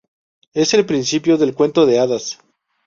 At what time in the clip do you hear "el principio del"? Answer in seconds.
0.73-1.53